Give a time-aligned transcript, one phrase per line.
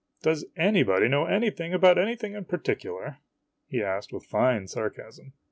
[0.11, 3.21] \> r "'DOES ANYBODY KNOW ANYTHING ABOUT ANYTHING IN PARTICULAR?' ASKED
[3.69, 5.33] THE KING." asked with fine sarcasm.